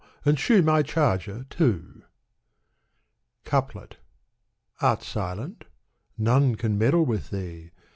[0.25, 2.01] and shoe my charger too!"
[3.45, 3.97] CoupUt
[4.81, 5.65] Art silent?
[6.17, 7.69] none can meddle with thee.